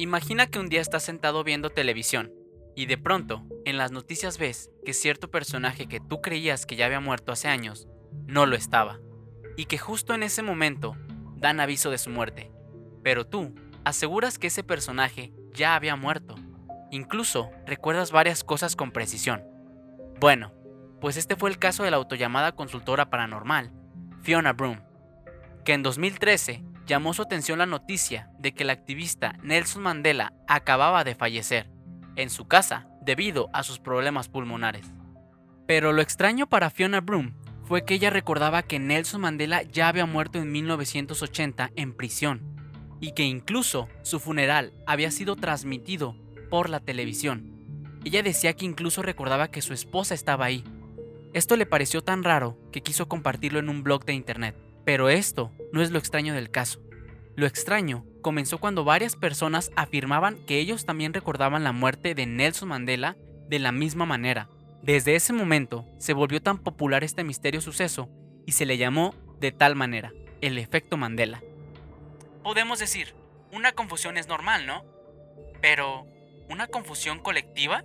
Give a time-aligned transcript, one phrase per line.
[0.00, 2.32] Imagina que un día estás sentado viendo televisión
[2.76, 6.86] y de pronto en las noticias ves que cierto personaje que tú creías que ya
[6.86, 7.88] había muerto hace años
[8.28, 9.00] no lo estaba
[9.56, 10.96] y que justo en ese momento
[11.36, 12.52] dan aviso de su muerte.
[13.02, 16.36] Pero tú aseguras que ese personaje ya había muerto.
[16.92, 19.42] Incluso recuerdas varias cosas con precisión.
[20.20, 20.52] Bueno,
[21.00, 23.72] pues este fue el caso de la autollamada consultora paranormal,
[24.22, 24.80] Fiona Broom,
[25.64, 31.04] que en 2013 llamó su atención la noticia de que el activista Nelson Mandela acababa
[31.04, 31.70] de fallecer
[32.16, 34.86] en su casa debido a sus problemas pulmonares.
[35.66, 40.06] Pero lo extraño para Fiona Broom fue que ella recordaba que Nelson Mandela ya había
[40.06, 42.56] muerto en 1980 en prisión
[43.00, 46.16] y que incluso su funeral había sido transmitido
[46.50, 47.52] por la televisión.
[48.04, 50.64] Ella decía que incluso recordaba que su esposa estaba ahí.
[51.34, 54.56] Esto le pareció tan raro que quiso compartirlo en un blog de internet.
[54.84, 56.80] Pero esto no es lo extraño del caso.
[57.36, 62.68] Lo extraño comenzó cuando varias personas afirmaban que ellos también recordaban la muerte de Nelson
[62.68, 63.16] Mandela
[63.48, 64.48] de la misma manera.
[64.82, 68.08] Desde ese momento se volvió tan popular este misterio suceso
[68.46, 71.42] y se le llamó de tal manera, el efecto Mandela.
[72.42, 73.14] Podemos decir,
[73.52, 74.84] una confusión es normal, ¿no?
[75.60, 76.06] Pero,
[76.48, 77.84] ¿una confusión colectiva?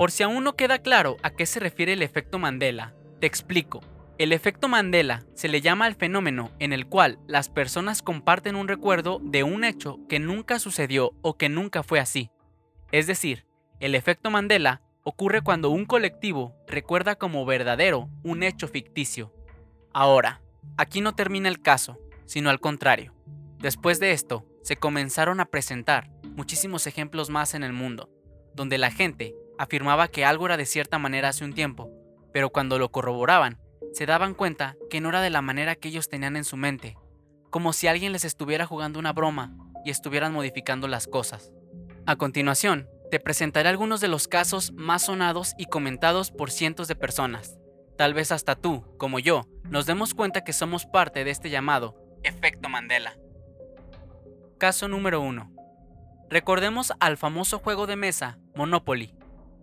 [0.00, 3.82] Por si aún no queda claro a qué se refiere el efecto Mandela, te explico.
[4.16, 8.66] El efecto Mandela se le llama al fenómeno en el cual las personas comparten un
[8.66, 12.30] recuerdo de un hecho que nunca sucedió o que nunca fue así.
[12.92, 13.44] Es decir,
[13.78, 19.34] el efecto Mandela ocurre cuando un colectivo recuerda como verdadero un hecho ficticio.
[19.92, 20.40] Ahora,
[20.78, 23.12] aquí no termina el caso, sino al contrario.
[23.58, 28.08] Después de esto, se comenzaron a presentar muchísimos ejemplos más en el mundo,
[28.54, 31.90] donde la gente afirmaba que algo era de cierta manera hace un tiempo,
[32.32, 33.60] pero cuando lo corroboraban,
[33.92, 36.96] se daban cuenta que no era de la manera que ellos tenían en su mente,
[37.50, 41.52] como si alguien les estuviera jugando una broma y estuvieran modificando las cosas.
[42.06, 46.96] A continuación, te presentaré algunos de los casos más sonados y comentados por cientos de
[46.96, 47.58] personas.
[47.98, 51.96] Tal vez hasta tú, como yo, nos demos cuenta que somos parte de este llamado
[52.22, 53.14] efecto Mandela.
[54.56, 55.52] Caso número 1.
[56.30, 59.19] Recordemos al famoso juego de mesa Monopoly.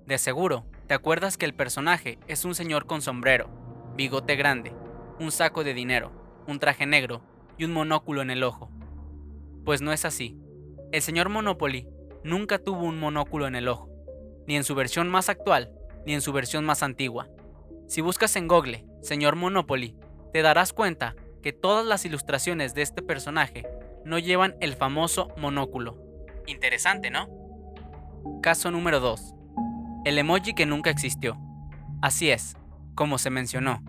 [0.07, 3.49] De seguro, te acuerdas que el personaje es un señor con sombrero,
[3.97, 4.73] bigote grande,
[5.19, 6.13] un saco de dinero,
[6.47, 7.21] un traje negro
[7.57, 8.71] y un monóculo en el ojo.
[9.65, 10.37] Pues no es así.
[10.93, 11.89] El señor Monopoly
[12.23, 13.89] nunca tuvo un monóculo en el ojo,
[14.47, 15.73] ni en su versión más actual,
[16.05, 17.27] ni en su versión más antigua.
[17.87, 19.97] Si buscas en Google, señor Monopoly,
[20.31, 23.67] te darás cuenta que todas las ilustraciones de este personaje
[24.05, 25.97] no llevan el famoso monóculo.
[26.45, 27.27] Interesante, ¿no?
[28.41, 29.33] Caso número 2.
[30.07, 31.37] El emoji que nunca existió.
[32.01, 32.55] Así es,
[32.95, 33.83] como se mencionó.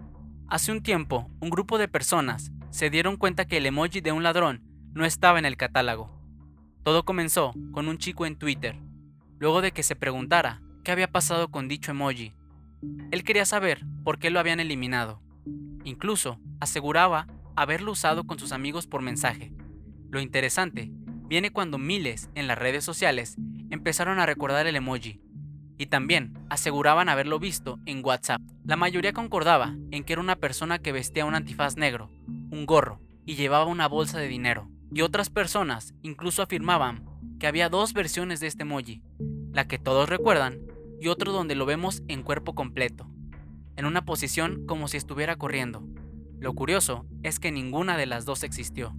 [0.49, 4.25] Hace un tiempo, un grupo de personas se dieron cuenta que el emoji de un
[4.25, 4.65] ladrón
[4.95, 6.11] no estaba en el catálogo.
[6.83, 8.81] Todo comenzó con un chico en Twitter,
[9.39, 12.35] luego de que se preguntara qué había pasado con dicho emoji.
[13.13, 15.23] Él quería saber por qué lo habían eliminado.
[15.85, 19.53] Incluso aseguraba haberlo usado con sus amigos por mensaje.
[20.11, 20.91] Lo interesante
[21.29, 23.37] viene cuando miles en las redes sociales
[23.71, 25.21] empezaron a recordar el emoji
[25.79, 28.43] y también aseguraban haberlo visto en WhatsApp.
[28.65, 33.01] La mayoría concordaba en que era una persona que vestía un antifaz negro, un gorro
[33.25, 34.69] y llevaba una bolsa de dinero.
[34.93, 37.05] Y otras personas incluso afirmaban
[37.39, 39.03] que había dos versiones de este emoji,
[39.53, 40.59] la que todos recuerdan
[41.01, 43.09] y otro donde lo vemos en cuerpo completo,
[43.77, 45.85] en una posición como si estuviera corriendo.
[46.41, 48.97] Lo curioso es que ninguna de las dos existió.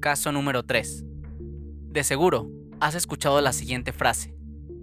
[0.00, 1.04] Caso número 3.
[1.90, 2.50] De seguro,
[2.80, 4.37] has escuchado la siguiente frase.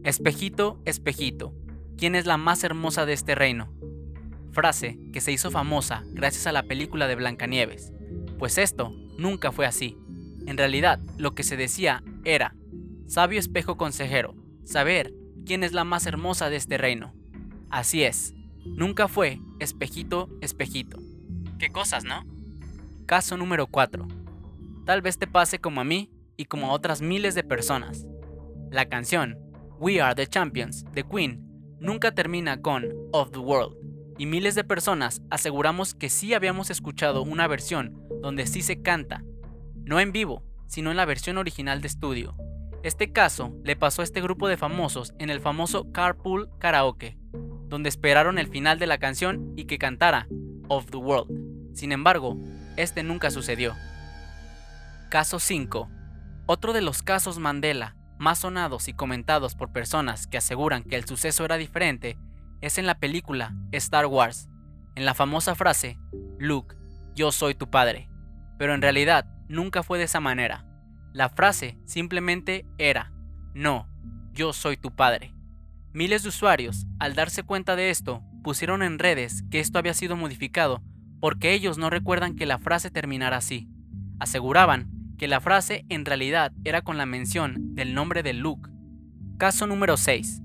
[0.05, 1.51] Espejito, espejito,
[1.97, 3.73] ¿quién es la más hermosa de este reino?
[4.51, 7.91] Frase que se hizo famosa gracias a la película de Blancanieves,
[8.37, 9.97] pues esto nunca fue así.
[10.45, 12.53] En realidad, lo que se decía era,
[13.07, 15.11] sabio espejo consejero, saber
[15.43, 17.15] quién es la más hermosa de este reino.
[17.71, 20.99] Así es, nunca fue espejito, espejito.
[21.57, 22.27] Qué cosas, ¿no?
[23.07, 24.07] Caso número 4.
[24.85, 28.05] Tal vez te pase como a mí y como a otras miles de personas.
[28.69, 29.44] La canción
[29.77, 31.43] We Are the Champions de Queen
[31.81, 33.75] nunca termina con Of the World,
[34.17, 39.23] y miles de personas aseguramos que sí habíamos escuchado una versión donde sí se canta,
[39.83, 42.37] no en vivo, sino en la versión original de estudio.
[42.83, 47.17] Este caso le pasó a este grupo de famosos en el famoso Carpool Karaoke,
[47.67, 50.27] donde esperaron el final de la canción y que cantara
[50.69, 51.75] Of the World.
[51.75, 52.37] Sin embargo,
[52.77, 53.75] este nunca sucedió.
[55.09, 55.89] Caso 5.
[56.45, 61.05] Otro de los casos Mandela más sonados y comentados por personas que aseguran que el
[61.05, 62.17] suceso era diferente
[62.61, 64.49] es en la película Star Wars,
[64.95, 65.99] en la famosa frase,
[66.39, 66.75] Luke,
[67.13, 68.09] yo soy tu padre.
[68.57, 70.65] Pero en realidad nunca fue de esa manera.
[71.13, 73.11] La frase simplemente era,
[73.53, 73.89] no,
[74.33, 75.33] yo soy tu padre.
[75.93, 80.15] Miles de usuarios, al darse cuenta de esto, pusieron en redes que esto había sido
[80.15, 80.81] modificado
[81.19, 83.69] porque ellos no recuerdan que la frase terminara así.
[84.19, 88.69] Aseguraban que la frase en realidad era con la mención del nombre de Luke.
[89.37, 90.41] Caso número 6.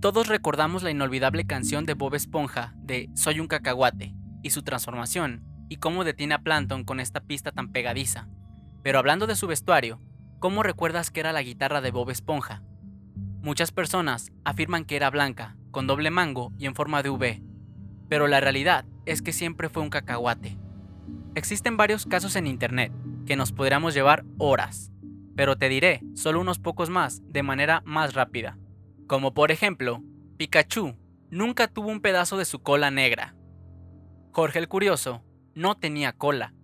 [0.00, 5.44] Todos recordamos la inolvidable canción de Bob Esponja de Soy un cacahuate y su transformación
[5.68, 8.28] y cómo detiene a Planton con esta pista tan pegadiza.
[8.82, 10.00] Pero hablando de su vestuario,
[10.40, 12.62] ¿cómo recuerdas que era la guitarra de Bob Esponja?
[13.40, 17.42] Muchas personas afirman que era blanca, con doble mango y en forma de V,
[18.08, 20.58] pero la realidad es que siempre fue un cacahuate.
[21.34, 22.92] Existen varios casos en internet
[23.24, 24.92] que nos podríamos llevar horas,
[25.36, 28.58] pero te diré solo unos pocos más de manera más rápida.
[29.06, 30.02] Como por ejemplo,
[30.36, 30.94] Pikachu
[31.30, 33.34] nunca tuvo un pedazo de su cola negra.
[34.32, 35.22] Jorge el Curioso
[35.54, 36.54] no tenía cola.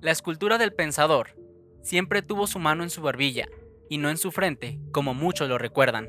[0.00, 1.36] La escultura del pensador
[1.82, 3.46] siempre tuvo su mano en su barbilla
[3.88, 6.08] y no en su frente, como muchos lo recuerdan.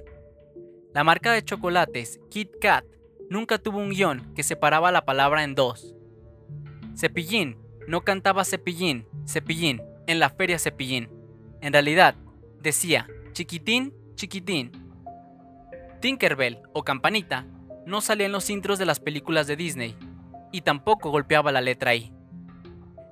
[0.94, 2.86] La marca de chocolates Kit Kat
[3.30, 5.94] nunca tuvo un guion que separaba la palabra en dos.
[6.98, 11.10] Cepillín no cantaba cepillín, cepillín, en la feria cepillín.
[11.62, 12.16] En realidad,
[12.62, 14.72] decía chiquitín, chiquitín.
[16.00, 17.46] Tinkerbell o campanita
[17.86, 19.96] no salía en los intros de las películas de Disney
[20.52, 22.14] y tampoco golpeaba la letra I.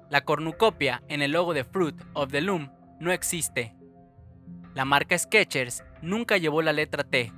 [0.09, 3.75] La cornucopia en el logo de Fruit of the Loom no existe.
[4.73, 7.31] La marca Skechers nunca llevó la letra T.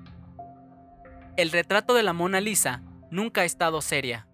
[1.37, 4.27] El retrato de la Mona Lisa nunca ha estado seria.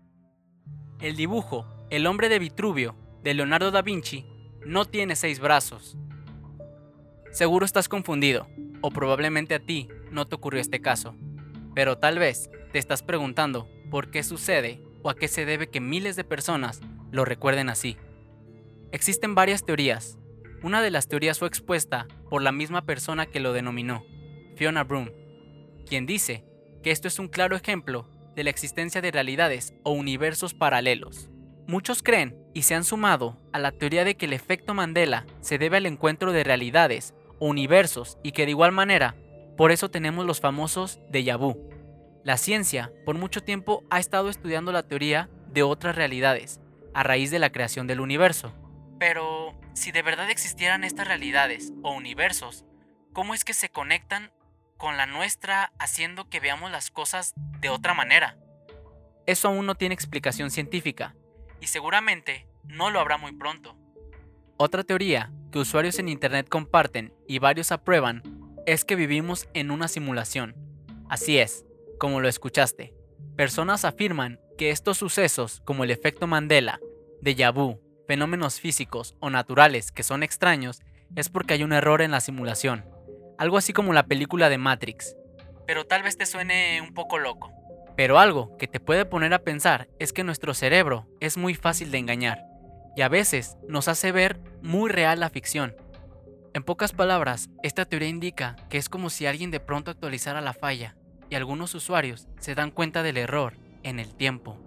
[0.99, 4.25] El dibujo El hombre de Vitruvio de Leonardo da Vinci
[4.65, 5.97] no tiene seis brazos.
[7.31, 8.47] Seguro estás confundido,
[8.79, 11.17] o probablemente a ti no te ocurrió este caso,
[11.75, 15.81] pero tal vez te estás preguntando por qué sucede o a qué se debe que
[15.81, 16.79] miles de personas
[17.11, 17.97] lo recuerden así.
[18.93, 20.17] Existen varias teorías.
[20.63, 24.05] Una de las teorías fue expuesta por la misma persona que lo denominó,
[24.55, 25.09] Fiona Broom,
[25.85, 26.45] quien dice
[26.83, 31.30] que esto es un claro ejemplo de la existencia de realidades o universos paralelos.
[31.71, 35.57] Muchos creen y se han sumado a la teoría de que el efecto Mandela se
[35.57, 39.15] debe al encuentro de realidades o universos y que de igual manera,
[39.55, 41.69] por eso tenemos los famosos déjà vu.
[42.25, 46.59] La ciencia por mucho tiempo ha estado estudiando la teoría de otras realidades
[46.93, 48.53] a raíz de la creación del universo.
[48.99, 52.65] Pero, si de verdad existieran estas realidades o universos,
[53.13, 54.33] ¿cómo es que se conectan
[54.75, 58.35] con la nuestra haciendo que veamos las cosas de otra manera?
[59.25, 61.15] Eso aún no tiene explicación científica,
[61.61, 63.77] y seguramente no lo habrá muy pronto.
[64.57, 68.23] Otra teoría que usuarios en Internet comparten y varios aprueban
[68.65, 70.55] es que vivimos en una simulación.
[71.09, 71.65] Así es,
[71.99, 72.93] como lo escuchaste.
[73.35, 76.79] Personas afirman que estos sucesos como el efecto Mandela,
[77.21, 80.81] déjà vu, fenómenos físicos o naturales que son extraños
[81.15, 82.85] es porque hay un error en la simulación.
[83.37, 85.15] Algo así como la película de Matrix.
[85.65, 87.51] Pero tal vez te suene un poco loco.
[87.95, 91.91] Pero algo que te puede poner a pensar es que nuestro cerebro es muy fácil
[91.91, 92.45] de engañar
[92.95, 95.75] y a veces nos hace ver muy real la ficción.
[96.53, 100.53] En pocas palabras, esta teoría indica que es como si alguien de pronto actualizara la
[100.53, 100.95] falla
[101.29, 103.53] y algunos usuarios se dan cuenta del error
[103.83, 104.57] en el tiempo.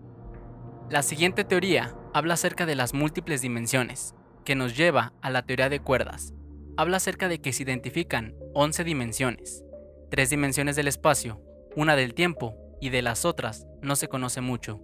[0.90, 5.68] La siguiente teoría habla acerca de las múltiples dimensiones, que nos lleva a la teoría
[5.68, 6.32] de cuerdas.
[6.76, 9.64] Habla acerca de que se identifican 11 dimensiones,
[10.10, 11.40] tres dimensiones del espacio,
[11.76, 14.78] una del tiempo y de las otras no se conoce mucho.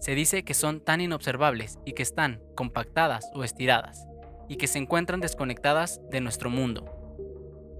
[0.00, 4.06] Se dice que son tan inobservables y que están compactadas o estiradas,
[4.48, 6.86] y que se encuentran desconectadas de nuestro mundo.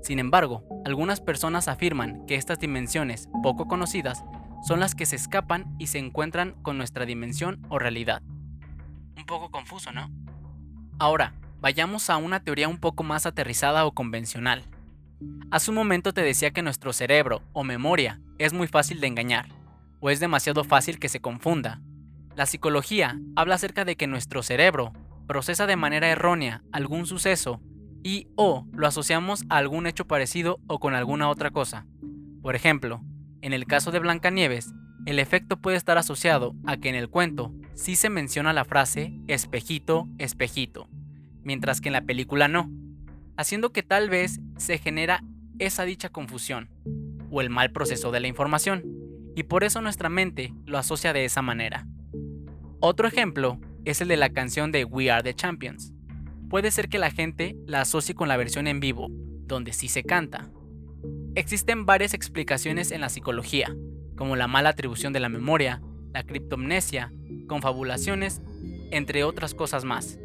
[0.02, 4.22] Sin embargo, algunas personas afirman que estas dimensiones poco conocidas
[4.68, 8.20] son las que se escapan y se encuentran con nuestra dimensión o realidad.
[9.16, 10.10] Un poco confuso, ¿no?
[10.98, 14.66] Ahora, vayamos a una teoría un poco más aterrizada o convencional.
[15.50, 19.48] Hace un momento te decía que nuestro cerebro o memoria es muy fácil de engañar,
[20.00, 21.80] o es demasiado fácil que se confunda.
[22.36, 24.92] La psicología habla acerca de que nuestro cerebro
[25.26, 27.60] procesa de manera errónea algún suceso
[28.02, 31.86] y o lo asociamos a algún hecho parecido o con alguna otra cosa.
[32.42, 33.02] Por ejemplo,
[33.40, 34.74] en el caso de Blancanieves,
[35.06, 39.14] el efecto puede estar asociado a que en el cuento sí se menciona la frase
[39.26, 40.88] espejito, espejito,
[41.42, 42.70] mientras que en la película no,
[43.36, 45.22] haciendo que tal vez se genera
[45.58, 46.68] esa dicha confusión
[47.30, 48.84] o el mal proceso de la información,
[49.36, 51.86] y por eso nuestra mente lo asocia de esa manera.
[52.80, 55.92] Otro ejemplo es el de la canción de We Are the Champions.
[56.48, 60.04] Puede ser que la gente la asocie con la versión en vivo, donde sí se
[60.04, 60.50] canta.
[61.34, 63.74] Existen varias explicaciones en la psicología,
[64.16, 67.12] como la mala atribución de la memoria, la criptomnesia,
[67.48, 68.40] confabulaciones
[68.92, 70.18] entre otras cosas más.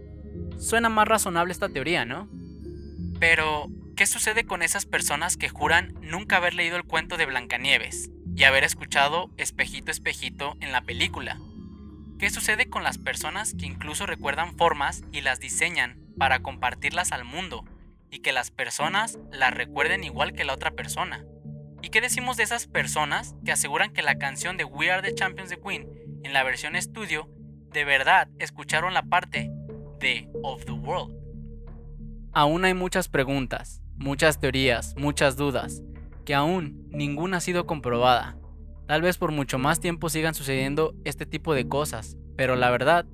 [0.57, 2.29] Suena más razonable esta teoría, ¿no?
[3.19, 8.09] Pero, ¿qué sucede con esas personas que juran nunca haber leído el cuento de Blancanieves
[8.33, 11.37] y haber escuchado Espejito Espejito en la película?
[12.17, 17.25] ¿Qué sucede con las personas que incluso recuerdan formas y las diseñan para compartirlas al
[17.25, 17.65] mundo
[18.09, 21.25] y que las personas las recuerden igual que la otra persona?
[21.81, 25.15] ¿Y qué decimos de esas personas que aseguran que la canción de We Are the
[25.15, 25.87] Champions de Queen
[26.23, 27.29] en la versión estudio
[27.73, 29.49] de verdad escucharon la parte
[29.99, 31.18] de Of the World?
[32.31, 35.81] Aún hay muchas preguntas, muchas teorías, muchas dudas,
[36.25, 38.37] que aún ninguna ha sido comprobada.
[38.87, 43.05] Tal vez por mucho más tiempo sigan sucediendo este tipo de cosas, pero la verdad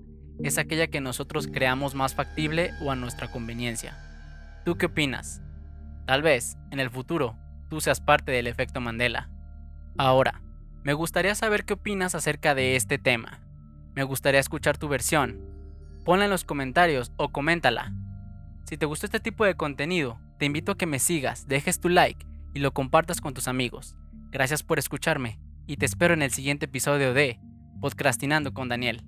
[0.43, 3.97] es aquella que nosotros creamos más factible o a nuestra conveniencia.
[4.65, 5.41] ¿Tú qué opinas?
[6.05, 7.37] Tal vez, en el futuro,
[7.69, 9.29] tú seas parte del efecto Mandela.
[9.97, 10.41] Ahora,
[10.83, 13.39] me gustaría saber qué opinas acerca de este tema.
[13.95, 15.39] Me gustaría escuchar tu versión.
[16.03, 17.93] Ponla en los comentarios o coméntala.
[18.65, 21.87] Si te gustó este tipo de contenido, te invito a que me sigas, dejes tu
[21.87, 23.95] like y lo compartas con tus amigos.
[24.31, 27.39] Gracias por escucharme y te espero en el siguiente episodio de
[27.79, 29.03] Podcastinando con Daniel.